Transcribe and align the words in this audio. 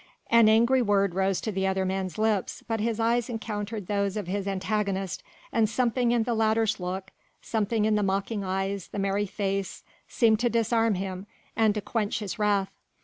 An 0.31 0.49
angry 0.49 0.81
word 0.81 1.13
rose 1.13 1.39
to 1.41 1.51
the 1.51 1.67
other 1.67 1.85
man's 1.85 2.17
lips, 2.17 2.63
but 2.67 2.79
his 2.79 2.99
eyes 2.99 3.29
encountered 3.29 3.85
those 3.85 4.17
of 4.17 4.25
his 4.25 4.47
antagonist 4.47 5.21
and 5.53 5.69
something 5.69 6.11
in 6.11 6.23
the 6.23 6.33
latter's 6.33 6.79
look, 6.79 7.11
something 7.43 7.85
in 7.85 7.93
the 7.93 8.01
mocking 8.01 8.43
eyes, 8.43 8.87
the 8.87 8.97
merry 8.97 9.27
face, 9.27 9.83
seemed 10.07 10.39
to 10.39 10.49
disarm 10.49 10.95
him 10.95 11.27
and 11.55 11.75
to 11.75 11.81
quench 11.81 12.17
his 12.17 12.39
wrath. 12.39 12.71